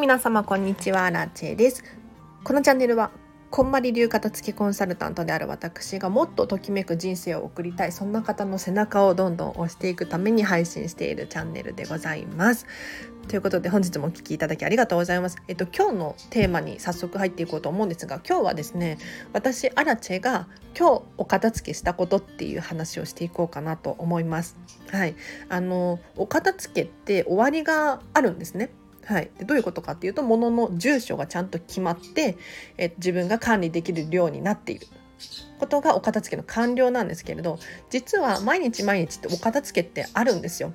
[0.00, 1.10] 皆様こんにちは。
[1.10, 1.82] ラチェです。
[2.44, 3.10] このチャンネルは
[3.50, 12.66] こんまり流片付けコンサルタントである私がもっとときめく人生を送りたいそんな方の背中をどんどん押していくために配信しているチャンネルでございます。
[13.28, 15.38] ということで本日もお聴きいただきありがとうございます。
[15.48, 18.98] えっと今日のテーマに早速入っていこうと思うんですが今日はですね
[19.32, 20.46] 私アラチェが
[20.78, 24.56] 今日お片付けしたことっていう話をしていこうかなと思います。
[24.90, 25.16] はい。
[25.48, 28.70] あのお片付けって終わりがあるんですね。
[29.06, 32.36] はい、でどういうことかっていうと物の住所がちゃんと決まって
[32.76, 34.86] え自分が管理できる量になっている。
[35.58, 40.72] ことがお片付けの完了なんですけれど実は毎日毎日ってお片付けってあるんですよ。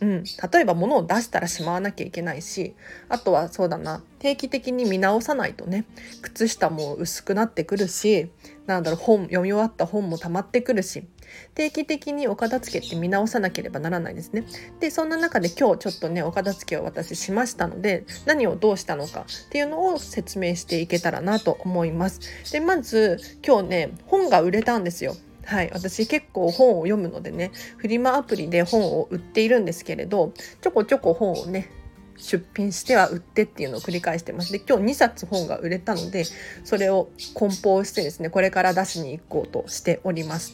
[0.00, 2.74] うん、例えば物を出したらしまわなきゃいけないし
[3.08, 5.86] あとはそうだな定期的に見直さないとね
[6.20, 8.30] 靴下も薄くなってくるし
[8.66, 11.06] なんだろう本読み終わった本も溜まってくるし
[11.54, 14.44] 定期的にお片付けって見直さなければならないですね。
[14.80, 22.20] でそんな中で今日ちょっとねお片付けを私しましたので何をどうしたのかっていうのを説明していけたらなと思います。
[22.52, 25.16] でまず今日ね本が売れたんですよ。
[25.44, 31.70] はい、私結構本を読むのでねフリマアプリで本を売っているんですけれどちょこちょこ本をね
[32.18, 36.24] 出品しては売ってっていうのを繰り返してますで今日2冊本が売れたので
[36.64, 40.52] それを梱包してですねこれから出しに行こうとしております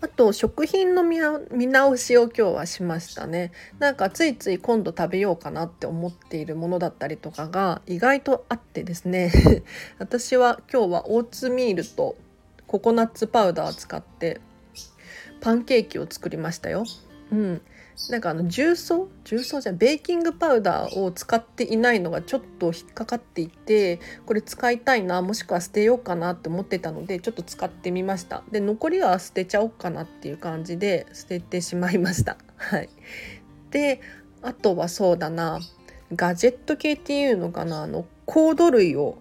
[0.00, 3.50] あと食品の見直しを今日はしましたね。
[3.78, 9.32] なんかついつい今度食べようかなって思っているものだったりとかが意外とあってですね。
[9.98, 12.16] 私は今日はオーツミールと
[12.68, 14.40] ココナッツパウダーを使って
[15.40, 16.84] パンケーキを作りましたよ。
[17.32, 17.60] うん、
[18.10, 19.08] なんかあの重曹？
[19.24, 28.44] 重曹じゃベーキングパウダーを使っていないのがちょっと引っかかっていてこれ使いたいなもしくは捨てようかなって思ってたのでちょっと使ってみました。
[28.52, 32.36] で残りは捨てちゃおうかなっていう感じで捨ててしまいました。
[32.56, 32.88] はい。
[33.72, 34.00] で
[34.42, 35.58] あとはそうだな。
[36.14, 37.82] ガジェット系っていうのかな？
[37.82, 39.18] あのコード類を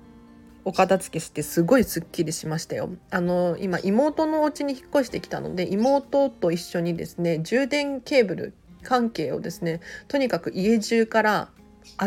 [0.66, 2.90] お片付けしてすごいすっきりしましたよ。
[3.10, 8.54] あの今妹のお家に引っ越してきたので妹と一緒にですね充電ケーブル
[8.88, 11.50] 関係をですねとにかく家中から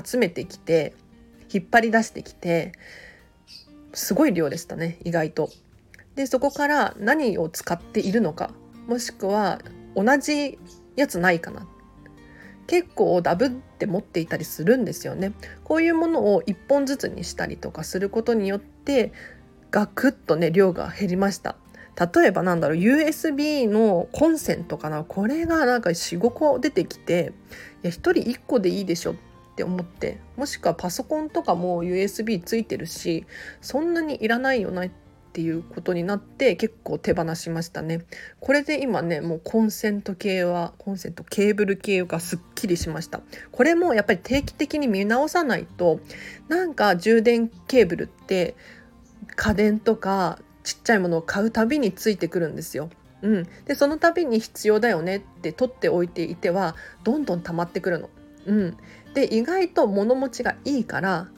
[0.02, 0.94] 集めてきて
[1.52, 2.72] 引っ張り出してきて
[3.92, 5.50] すごい量でしたね意外と。
[6.14, 8.50] でそこから何を使っているのか
[8.88, 9.60] もしくは
[9.94, 10.58] 同じ
[10.96, 11.68] やつないかな
[12.66, 15.32] 結構ダブって持っていたりするんですよね。
[15.64, 19.12] こういうものを1本ずつにしたりとかすることによって
[19.70, 21.56] ガクッとね量が減りました。
[22.00, 25.04] 例えばなんだろう USB のコンセントかな。
[25.04, 27.34] これがなんか45個出てきて
[27.82, 29.14] いや1人1個でいいでしょっ
[29.56, 33.26] て思ってもしくはパソコンとかも USB ついてるし
[33.60, 34.88] そんなにいらないよなっ
[35.32, 38.00] ていうことになって結構手放しましたね。
[38.40, 43.20] これで今ねもうコンセント系はコンセントケーブル系がすっきりしました。
[43.52, 46.00] これもやっぱり定期的に見直さないと
[46.48, 48.56] なんか充電ケーブルって
[49.36, 50.38] 家電とか
[50.70, 52.90] ちっちゃいものを買うたびについてくるんですよ。
[53.22, 58.08] うん、でその度に必要だよねって取っておいていてはどんどん溜まってくるの。
[58.46, 58.76] うん、
[59.12, 61.28] で意外と物持ちがいいから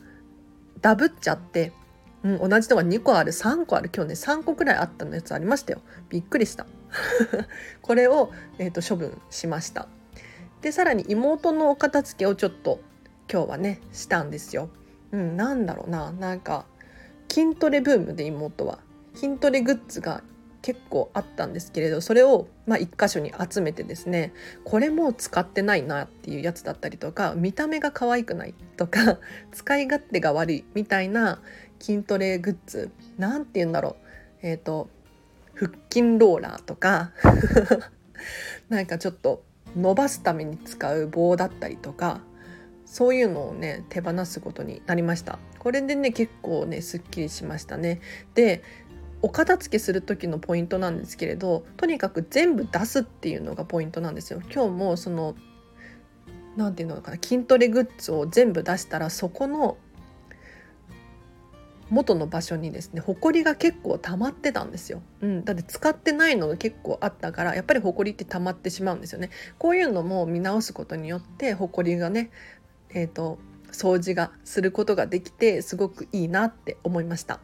[0.82, 1.72] ダブっちゃって、
[2.22, 5.81] うん、同じのが2個ある3個ある今日ね3個くらいあったのやつありましたよ。
[6.10, 6.66] びっくりした。
[7.81, 9.88] これを、えーと、処分しました。
[10.60, 12.81] でさらに妹のお片付けをちょっと
[13.32, 14.69] 今日はねしたんですよ、
[15.10, 16.12] うん、なんだろうな。
[16.12, 16.66] なんか
[17.31, 18.78] 筋トレブームで妹は。
[19.15, 20.23] 筋トレグッズが
[20.62, 24.33] 結構あったんですけれどそれをまあ1箇所に集めてですね
[24.65, 29.19] これも使ってないなっていうやつだったりとか見た目が可愛くないとか
[29.50, 31.43] 使い勝手が悪いみたいな
[31.81, 33.97] 筋トレグッズなんて言うんだろ
[34.43, 34.47] う。
[34.47, 34.89] えっ、ー、と
[35.55, 37.12] 腹筋ローラーとか
[38.71, 39.44] なんかちょっと
[39.77, 42.21] 伸ばすために使う棒だったりとか
[42.87, 45.39] そういうのをね手放すことになりました。
[45.59, 48.00] これでね結構ねすっきりしましたね。
[48.34, 48.62] で
[49.22, 54.41] お片付けする時のポイントなんですけれどとにかく全部出すっていうのがポイントなんですよ。
[54.52, 55.37] 今日もその
[56.56, 59.79] 何て言うのかな筋トレグッズを全部出したらそこの
[61.88, 69.31] 元の場所にですね埃が結構溜まってたんですよ、うん、だって使ってないのが結構あったからやっぱり埃って溜まってしまうんですよね。
[69.58, 72.31] こういうのも見直すことによって埃がね
[72.91, 73.38] えーと
[73.73, 77.41] 掃除がすることができてすごくいいなって思いました。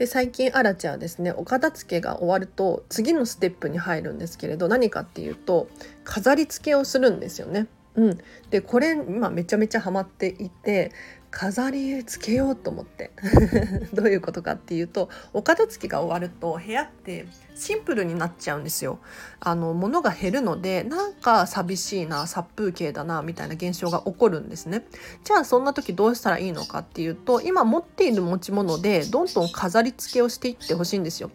[0.00, 5.68] で最近アラチはですねお片付けが終わると次のステップに入るんですけれど何かっていうと
[6.04, 7.66] 飾り付けをするんですよね。
[7.96, 8.18] うん、
[8.48, 10.92] でこれ今めちゃめちゃハマっていて
[11.30, 13.12] 飾りつけようと思って。
[13.94, 18.98] どういうことかっていうとお片付けが終わると部屋ってシンプルになっちゃうんですよ。
[19.38, 24.84] あの物が減るのでなんか寂しいな殺風景だなみたいな現象が起こるんですね。
[25.24, 31.30] じゃあそんな時どうしたらいいのかっていうと今持っている持ち物でどんどん飾り付けをしていってほしいんですよ。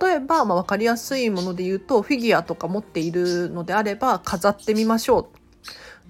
[0.00, 5.30] 例えば、まあ、分かりやすいもので言うとフィギュアとか持っているのであれば飾ってみましょ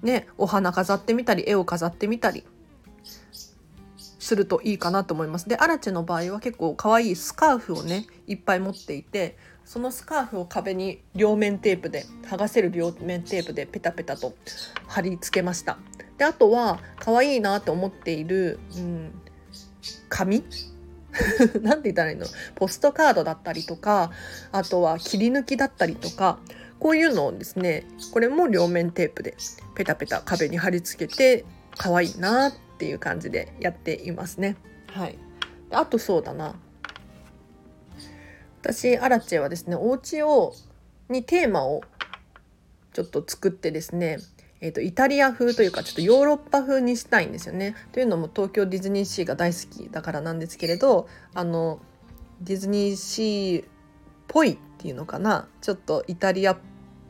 [0.03, 0.05] う。
[0.05, 2.43] ねお花飾ってみたり絵を飾ってみたり。
[4.29, 5.49] するといいかなと思います。
[5.49, 9.35] でアラチェの場合は結構可愛いスカーフをねいっぱい持っていて
[9.65, 14.35] そのスカーフを壁に両面テープで剥がせる両面テープでペタペタと
[14.85, 15.79] 貼り付けました。
[16.19, 19.11] であとは可愛いなと思っている、うん、
[20.09, 20.43] 紙？
[21.63, 22.27] なんて言ったらいいの？
[22.53, 24.11] ポストカードだったりとか
[24.51, 26.37] あとは切り抜きだったりとか
[26.79, 29.35] こういうのをですねこれも両面テープで
[29.73, 31.45] ペタペタ壁に貼り付けて
[31.77, 34.55] 可愛いなっていう感じでやっていますね。
[34.87, 35.19] はい、
[35.69, 36.55] あとそうだな
[38.61, 40.53] 私アラチェはですねお家を
[41.09, 41.81] にテーマを
[42.93, 44.17] ちょっと作ってですね
[44.61, 47.75] えーと、イタリア風というかちょっとヨーロッパ風にしたいんですよね。
[47.93, 51.79] というのも東京ディズニーシーが大好きだからなんですけれどあの
[52.41, 53.65] ディズニーシーっ
[54.27, 56.57] ぽいっていうのかなちょっとイタリアっ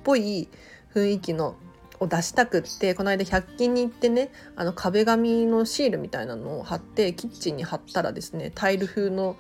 [0.04, 0.48] ぽい
[0.94, 1.56] 雰囲気の
[2.00, 9.38] を出したくってこの間100均に行ってねあの壁紙のシールみたいなのを貼ってキッチンに貼ったらですねタイル風の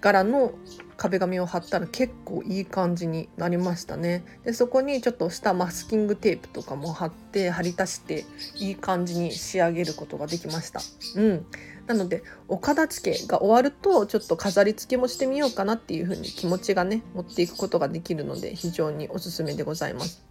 [0.00, 0.52] 柄の
[0.96, 4.24] 壁紙を貼ったら結構いい感じになりましたね。
[4.44, 10.80] でそこにちょっとしたマスキングテープとかも貼って貼り足していい感じに仕上げることができました。
[11.16, 11.46] うん。
[11.86, 20.29] なのでお片付けが終わるとちょっと飾り付けもしてみようかなっていう風に気持ちがね持っていくことができるので非常におすすめでございます。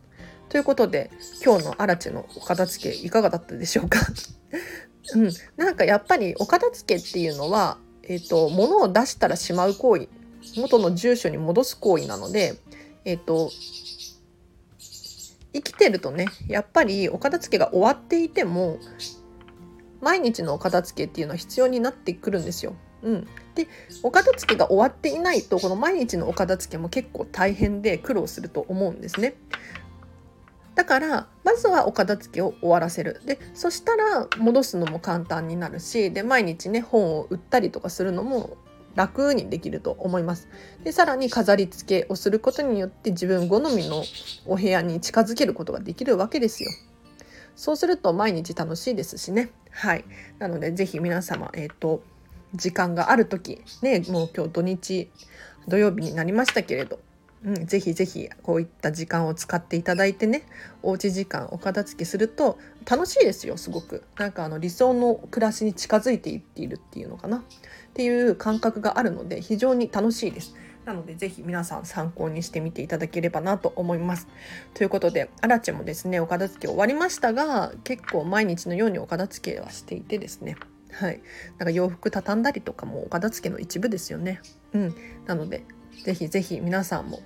[0.50, 1.12] ということで
[1.46, 4.00] 今日のアラチのお片付けいかがだったでしょうか？
[5.16, 10.08] うん、なんかやっぱりお片付けっていうのは、えーと、物を出したらしまう行為
[10.56, 12.56] 元の住所に戻す行為なので、
[13.06, 13.52] えーと、
[15.54, 18.80] 生きてるとねやっぱりお片付けが終わっていても
[20.02, 22.76] 毎日のお片付けっていうのは必要になってくるんですよ。
[23.02, 23.68] うん、で
[24.04, 29.36] お片付けが終わっていないとこの毎日のお片付けも結構大変で苦労すると思うんですね。
[30.80, 38.56] だからまずはお片付けを終わらせるでそしたら戻すのも簡単になるしで毎日ね本を売ったりとかするのも
[38.96, 40.48] 楽にできると思います。
[40.86, 44.06] でさらに飾り付けをすることによって自分好みの
[44.46, 46.70] お部屋に近づけることができるわけですよ。
[47.58, 49.52] そうすると毎日楽しいですしね。
[49.72, 50.06] はい。
[50.38, 52.02] なのでぜひ皆様、えっ、ー、と、
[52.56, 55.12] 時間がある時ね、もう今日土日、
[55.68, 57.00] 土曜日になりましたけれど、
[57.44, 60.44] うん、ぜひぜひこういった時間を使っていただいてね
[60.84, 62.60] おうち時間お片付けすると
[62.90, 64.04] 楽しいですよすごく。
[64.18, 67.38] なんかあの理想の暮らしに近づいていっているっていうのかな。
[67.38, 67.42] っ
[67.94, 70.56] ていう感覚があるので非常に楽しいです。
[70.86, 74.28] なのでぜひ皆さん参考にしてみていただければなと思います。
[74.74, 80.56] ということでアラチェもですねお片付け終わりましたが結構毎日のようにお片付けはしていてですね。
[80.92, 81.22] はい、
[81.60, 84.42] なんか洋服畳んだりとかもお片付けの一部ですよね。
[84.74, 84.96] うん、
[85.28, 85.64] なので
[86.04, 87.22] ぜひぜひ皆さんも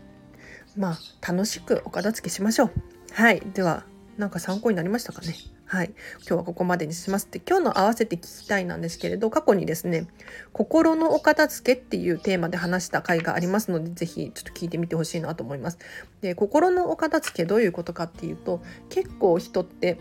[0.76, 2.72] まあ楽しくお片付けしましょう。
[3.12, 3.86] はいでは
[4.18, 5.36] なんか参考になりましたかね？
[5.66, 10.06] はい、今日はここまでにしますって今日の合わせて聞きたいなんですけれど過去にですね
[10.52, 15.80] 心のお片付けっていうテーマで話した回がありますのでぜひちょっと聞いてみてほしいなと思います。
[16.22, 19.98] で心のお片付けどういうことかっていうと結構人って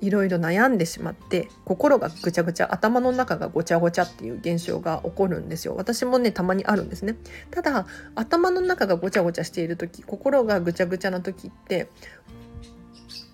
[0.00, 7.16] いろいろ悩んでしまって心がぐちゃぐちゃ頭の中がごちゃごちゃっていう現象が起こるんですよ私もねたまにあるんですね
[7.50, 11.88] ただ頭の中がごちゃごちゃしている時心がぐちゃぐちゃな時って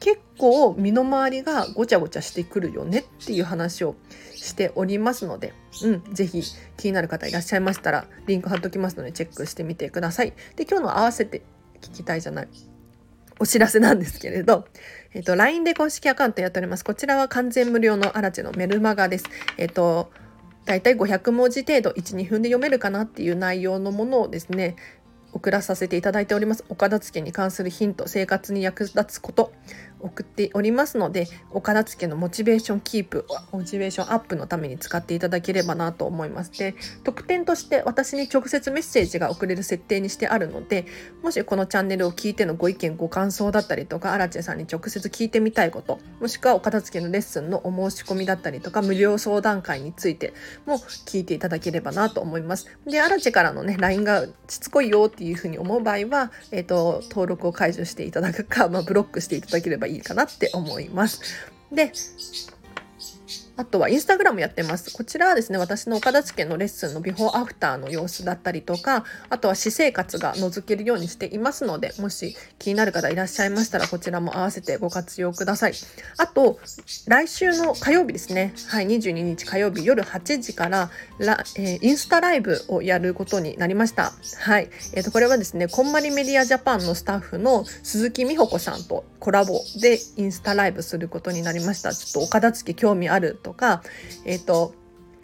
[0.00, 3.96] 結構身の回りがごちゃごちゃしてくるよねっていう話を
[4.34, 6.42] しておりますので、うん、ぜひ
[6.76, 10.32] 気になる方いらっしゃいましたらリンク貼っときますのでチェックしてみてください。
[10.54, 11.42] で今日の合わせて
[11.80, 12.48] 聞きたいじゃない
[13.38, 14.66] お知らせなんですけれど、
[15.16, 16.84] えっ、と、LINE で公式アカウントやっております。
[16.84, 19.24] こちらは完全無料のアラチェのメルマガです。
[19.56, 20.10] えっ、と、
[20.66, 24.76] だいたい500文字程度1、2分で読めるかなっていう内容のものをですね、
[25.32, 26.66] 送らさせていただいております。
[26.68, 29.52] お片付けに関するヒント、生活に役立つこと、
[30.00, 36.52] 送っておりますのでお片付けのモチベーションキープモチベーションアップのために使っていただければなと思います。
[36.52, 36.74] で
[37.04, 40.86] 特典として私に直接メッセージが送れる設定にしてあるので
[41.22, 50.32] もしこのチャンネルを聞いてのご意見ご感想だったりとかアラチェさんに直接聞いてみたいこともしくはお片付けのレッスンのお申し込みだったりとか無料相談会について
[50.66, 52.66] も聞いていただければなと思います。
[52.86, 61.20] でアラチェからのね LINE がしつこいよっていうふうに思う場合は、えーと、登録を解除していただくか、まあ、ブロックしていただければいいいいかなって思います。
[61.72, 61.92] で
[63.56, 64.92] あとはインスタグラムやってます。
[64.92, 75.74] こちらはですね、私の岡田付のレッスンのビフォーアフターの様子だったりとか、あとは私生活が覗けるようにしていますので、もし気になる方いらっしゃいましたら、こちらも合わせてご活用ください。
[76.18, 76.58] あと、
[77.06, 84.12] 来週の火曜日ですね、はい、22日火曜日夜8時から、えー、インスタライブをやることになりました。
[84.40, 84.68] はい。
[84.92, 91.94] えっ、ー、と、これはですね、こんまりメディアジャパンのスタッフの鈴木美穂子さんとコラボでインスタライブすることになりました。
[91.94, 93.82] ちょっとお片付興味あるとか、
[94.24, 94.74] えっ、ー、と、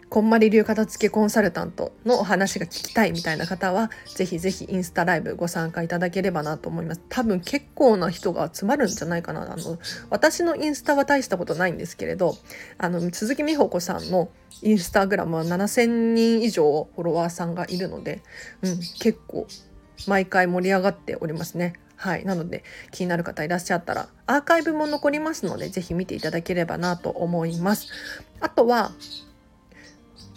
[0.07, 7.01] こんまり流片付けコンサルタントのお話が聞きたいみたいな方は、ぜひぜひインスタライブご参加いただければなと思います。
[7.09, 9.51] 多分結構な人が集まるんじゃないかな。
[9.51, 12.37] あの、私のインスタは大したことないんですけれど、
[12.77, 14.29] あの、鈴木美穂子さんの
[14.61, 18.21] インスタグラムは7000人以上フォロワーさんがいるので、
[18.61, 19.47] うん、結構
[20.07, 21.73] 毎回盛り上がっておりますね。
[21.95, 22.25] はい。
[22.25, 27.87] なので、気になる方いらっしゃったら、アーカイブも残りますので、是非見ていただければなと思います。
[28.39, 28.91] あとは、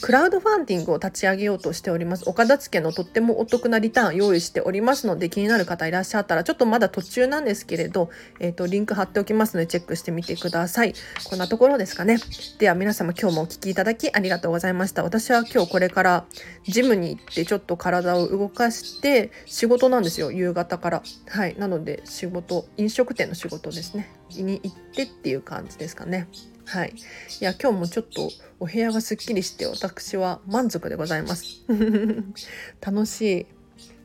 [0.00, 2.28] クラウドファンディングを立ち上げようとしております。
[2.28, 10.94] 岡田付のとってもお得なリターン用意しておりますので、気になる方いらっしゃったら、ちょっとまだ途中なんですけれど、えっ、ー、と、リンク貼っておきますので、チェックしてみてください。
[11.24, 12.18] こんなところですかね。
[12.58, 15.02] では皆様今日もお聴きいただきありがとうございました。
[15.02, 16.26] 私は今日これから
[16.64, 20.30] ジムに行ってちょっと体を動かして仕事なんですよ。
[20.30, 21.02] 夕方から。
[21.28, 21.56] はい。
[21.58, 24.10] なので仕事、飲食店の仕事ですね。
[24.30, 26.28] に行ってっていう感じですかね。
[26.66, 26.94] はい。
[27.40, 31.64] いや、今日もちょっとお部屋がすっきりして私は満足でございます。
[32.84, 33.46] 楽しい。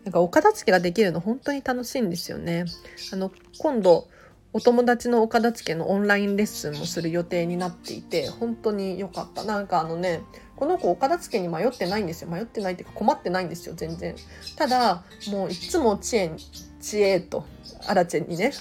[0.04, 2.66] なんかお片付けができるの本当に楽しいんですよね。
[3.12, 4.08] あの、今度、
[4.54, 9.44] お友達のお片付けのオンラインレッスンもする予定になっていて、本当に良かった。
[9.44, 10.22] なんかあのね、
[10.56, 12.30] この子お片付けに迷ってないんですよ。
[12.30, 14.16] 迷ってないっていうか困ってないんですよ、全然。
[14.58, 16.32] ただ、もういつも知恵、
[16.82, 17.46] 知恵と、
[17.88, 18.52] アラチェにね。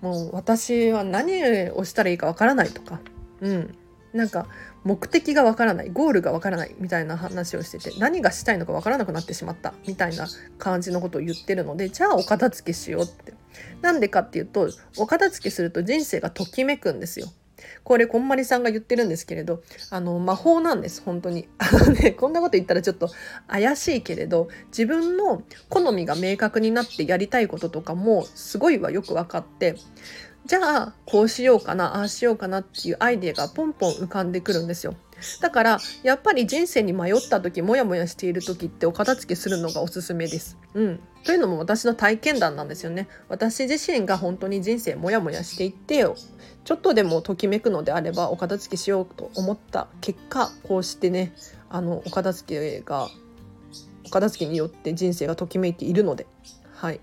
[0.00, 3.00] もう私は何をしたらいいかわからないとか、
[3.40, 3.74] うん、
[4.12, 4.46] なんか
[4.82, 5.90] 目的がわからない。
[5.90, 9.74] ゴールがわからないみたいな話をしてて何がしたいのかわからなくなってしまった。
[9.86, 10.26] みたいな
[10.58, 13.34] 感じのことを言ってるのでじゃあお片付けしようって。
[13.82, 17.26] なんでかっていうとお片付けすると人生がときめくんですよ。
[17.84, 23.10] これこんまりさんが言ってるんですけれどあの魔法なんです本当に あのねこんなこと言ったらちょっと
[23.48, 29.76] 怪しいけれど自分の好みが明確になってやりたいこととかもすごいはよく分かって
[30.46, 34.94] じゃあこうしようかなああしようかなっていうアイデアがポンポン浮かんでくるんですよ。
[35.40, 40.56] だからやっぱり人生に迷った時モヤモヤしている時ってお片付けするのがおすすめです。
[40.74, 43.08] うん、というのも私の体験談なんですよね。
[43.28, 46.04] 私自身が本当に人生モヤモヤしていって
[46.64, 51.32] ちょっとでもときめくのであればお片付けしようと思った結果こうしてね
[51.68, 53.08] あのお片付けが
[54.06, 56.26] お片付けによって人生がときめいているので、
[56.74, 57.00] はい、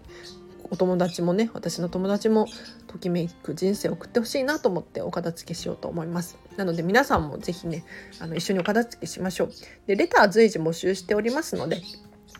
[0.70, 2.48] お友達もね私の友達も
[2.88, 7.86] ときめく人生を送ってほしいなと思ってお片付けしようと思いますなので皆さんも是非ね
[8.20, 9.52] あの一緒にお片付けしましょう。
[9.86, 11.82] でレター随時募集しておりますので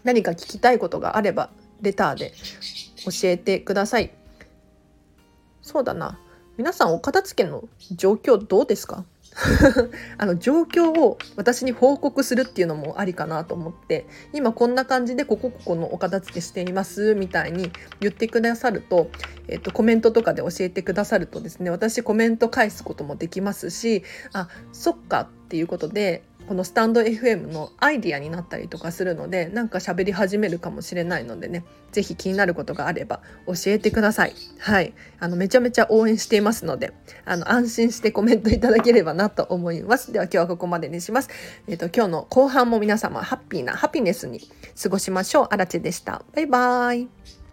[0.04, 2.34] 何か聞きたいことがあればレターで
[3.06, 4.12] 教えてください。
[5.62, 6.20] そうだな。
[6.58, 9.06] 皆さんお片付けの状況どうですか？
[10.18, 19.10] あの状況を私に報告するっていうのもありかなと思って今こんな感じでここここのお片付けしていますみたいに言ってくださると、
[19.48, 24.04] えっと、コメントとかで教えてくださるとですね私コメント返すこともできますし
[24.34, 34.34] あそっかっていうことでこのスタンド FM のアイディアになったりとかするのでなんか喋り始めるかもしれないのでね是非気になることがあれば教えてください。
[34.60, 34.94] はい。
[35.20, 36.94] あのめちゃめちゃ応援していますので
[37.26, 40.12] あの安心してコメントいただければなと思います。
[40.12, 41.30] では今日はここまでにします。
[41.68, 44.42] えっ、ー、と今日の後半も皆様ハッピーなハピネスに
[44.82, 45.48] 過ごしましょう。
[45.50, 46.24] あらちでした。
[46.34, 47.47] バイバーイ。